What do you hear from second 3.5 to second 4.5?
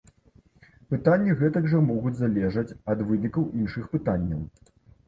іншых пытанняў.